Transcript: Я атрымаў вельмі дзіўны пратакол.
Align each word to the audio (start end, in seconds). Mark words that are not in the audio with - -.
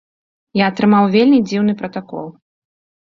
Я 0.61 0.69
атрымаў 0.71 1.05
вельмі 1.15 1.39
дзіўны 1.49 1.77
пратакол. 1.83 2.27